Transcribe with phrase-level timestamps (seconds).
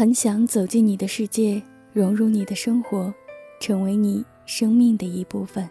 [0.00, 1.60] 很想走进你的世界，
[1.92, 3.12] 融入你的生活，
[3.60, 5.68] 成为你生命的一部分。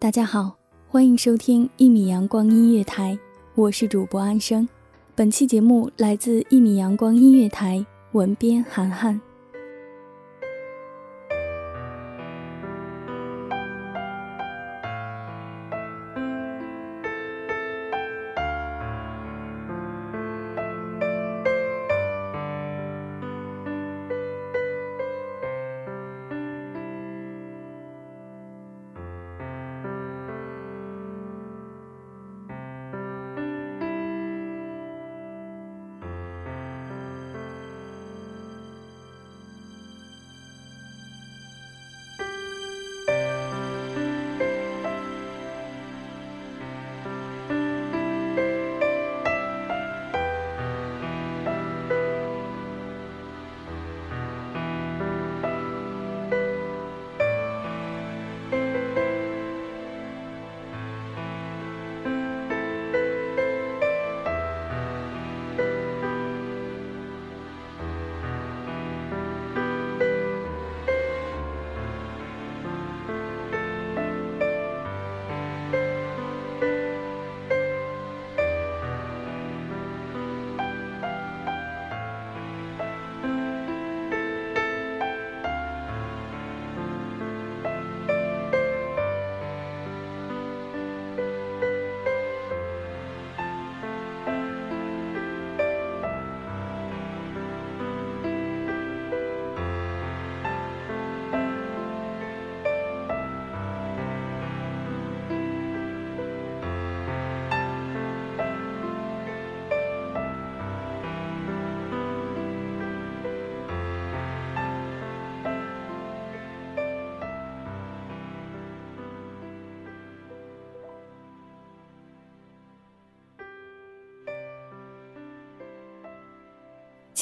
[0.00, 0.56] 大家好，
[0.88, 3.16] 欢迎收听一米阳光音乐台，
[3.54, 4.68] 我是主播安生。
[5.14, 9.20] 本期节目来自一米阳光音乐台，文编涵涵。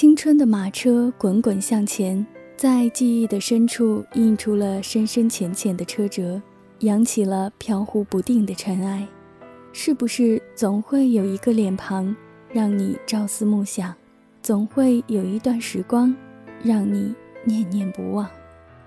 [0.04, 2.26] 青春的马车滚滚向前，
[2.58, 6.42] 在记忆的深处印出了深深浅浅的车辙，
[6.80, 9.08] 扬起了飘忽不定的尘埃。
[9.72, 12.14] 是不是总会有一个脸庞
[12.52, 13.94] 让你朝思暮想？
[14.42, 16.14] 总会有一段时光
[16.62, 18.28] 让你念念不忘？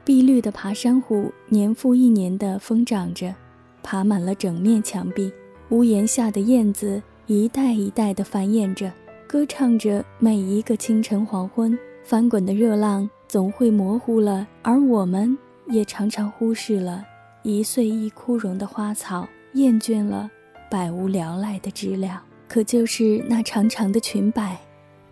[0.06, 3.34] 碧绿的爬山虎年复一年地疯长着，
[3.82, 5.34] 爬满了整面墙壁。
[5.70, 8.94] 屋檐下的燕子一代一代地繁衍着。
[9.28, 17.04] 歌唱着每一个清晨黄昏，翻滚的热浪总会模糊了，而我们也常常忽视了
[17.44, 20.32] 一岁一枯荣的花草，厌倦了
[20.72, 22.24] 百无聊赖的知了。
[22.48, 24.58] 可就是那长长的裙摆，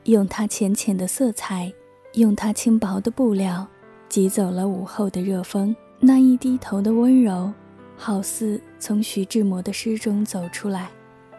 [0.05, 1.69] 用它浅浅的色彩，
[2.13, 3.67] 用它轻薄的布料，
[4.07, 5.75] 挤走了午后的热风。
[5.99, 7.51] 那一低头的温柔，
[7.97, 10.89] 好似从徐志摩的诗中走出来，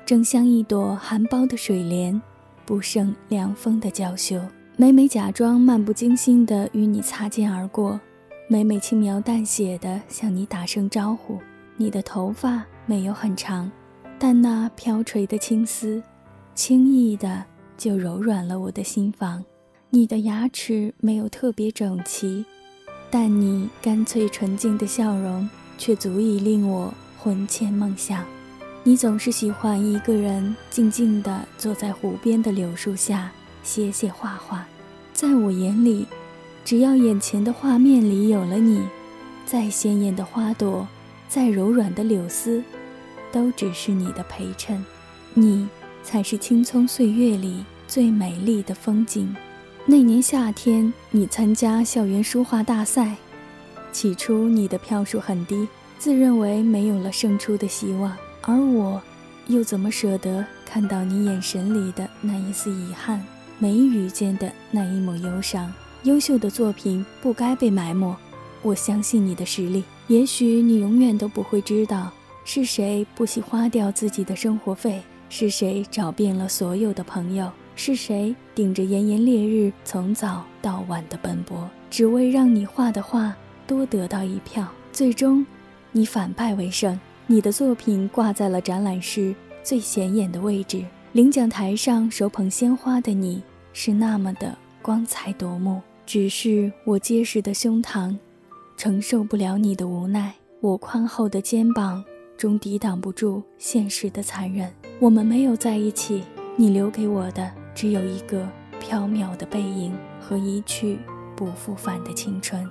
[0.04, 2.20] 正像一朵含苞的水莲。
[2.66, 4.40] 不胜凉风的娇羞，
[4.76, 7.98] 每每假装漫不经心地与你擦肩而过，
[8.48, 11.38] 每每轻描淡写地向你打声招呼。
[11.76, 13.70] 你的头发没有很长，
[14.18, 16.02] 但那飘垂的青丝，
[16.54, 17.44] 轻易地
[17.78, 19.44] 就柔软了我的心房。
[19.90, 22.44] 你的牙齿没有特别整齐，
[23.08, 25.48] 但你干脆纯净的笑容，
[25.78, 28.24] 却足以令我魂牵梦想。
[28.88, 33.32] 你总是喜欢一个人静静地坐在湖边的柳树下
[33.64, 34.64] 写写画画，
[35.12, 36.06] 在我眼里，
[36.64, 38.80] 只要眼前的画面里有了你，
[39.44, 40.86] 再鲜艳的花朵，
[41.28, 42.62] 再柔软的柳丝，
[43.32, 44.80] 都只是你的陪衬。
[45.34, 45.68] 你
[46.04, 49.34] 才是青葱岁月里最美丽的风景。
[49.84, 53.16] 那年夏天，你参加校园书画大赛，
[53.90, 55.66] 起初你的票数很低，
[55.98, 59.00] 自认为没有了胜出的希望，而我，
[59.46, 63.22] 又怎么舍得看到你眼神里的那一丝遗憾？
[63.58, 65.72] 眉宇间的那一抹忧伤，
[66.02, 68.14] 优秀的作品不该被埋没。
[68.62, 72.12] 我相信你的实力，也许你永远都不会知道，
[72.44, 83.34] 是谁不惜花掉自己的生活费，是谁找遍了所有的朋友，是谁顶着炎炎烈日从早到晚的奔波，只为让你画的画
[83.66, 84.66] 多得到一票。
[84.92, 85.46] 最终，
[85.92, 90.84] 你反败为胜，你的作品挂在了展览室最显眼的位置。
[91.12, 93.42] 领奖台上手捧鲜花的你，
[93.72, 95.80] 是那么的光彩夺目。
[96.04, 98.16] 只是我结实的胸膛，
[98.76, 100.30] 承受不了你的无奈；
[100.60, 102.04] 我宽厚的肩膀，
[102.36, 104.72] 终抵挡不住现实的残忍。
[105.00, 106.22] 我们没有在一起，
[106.54, 110.98] 你留给我的只有一个飘渺的背影和一去
[111.34, 112.64] 不复返的青春。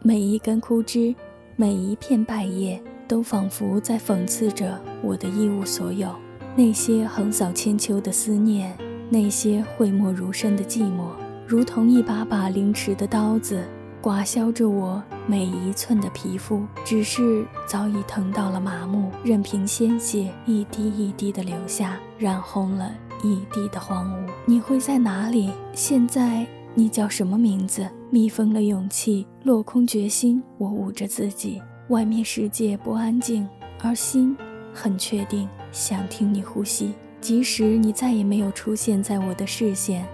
[0.00, 1.14] 每一根枯枝，
[1.56, 6.08] 每一片败叶，都仿佛在讽刺着我的一无所有。
[6.56, 8.76] 那些横扫千秋的思念，
[9.10, 11.08] 那些讳莫如深的寂寞，
[11.46, 13.64] 如同一把把凌迟的刀子，
[14.00, 16.62] 刮削着我每一寸的皮肤。
[16.84, 22.92] 只是早已疼到了麻木，任凭鲜血一滴一滴的流下，染红了
[23.22, 24.30] 一地的荒芜。
[24.46, 25.50] 你会在哪里？
[25.72, 27.88] 现在你叫什么名字？
[28.10, 30.40] 密封了勇气，落空决心。
[30.56, 33.48] 我捂着自己，外面世界不安静，
[33.82, 34.36] 而心。
[34.76, 40.04] 很确定想听你呼吸，即使你再也没有出现在我的视线，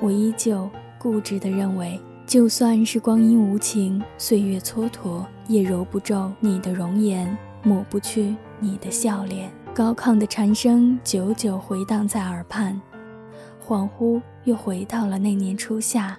[0.00, 9.48] 我依旧固执地认为，就算是光阴无情，岁月蹉跎，也揉不皱你的容颜，抹不去你的笑脸。
[9.72, 12.80] 高亢的蝉声久久回荡在耳畔，
[13.64, 16.18] 恍惚又回到了那年初夏。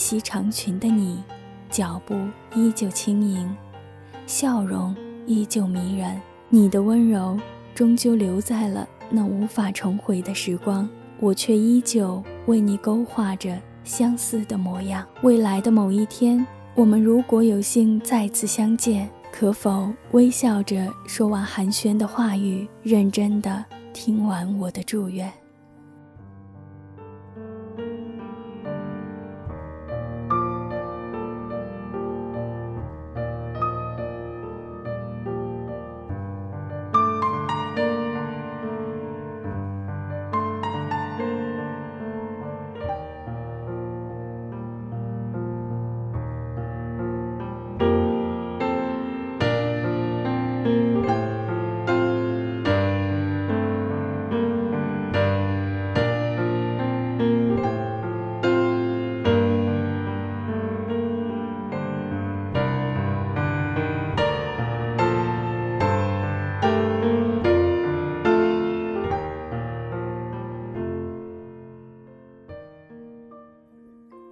[0.00, 1.22] 袭长裙的你，
[1.68, 2.18] 脚步
[2.54, 3.54] 依旧轻盈，
[4.26, 6.18] 笑容依旧迷人。
[6.48, 7.38] 你的温柔
[7.74, 10.88] 终究留在了那无法重回的时光，
[11.20, 15.06] 我却依旧为你勾画着相似的模样。
[15.22, 25.30] 未来的某一天，我们如果有幸再次相见，可否微笑着说完寒暄的话语，认真的听完我的祝愿？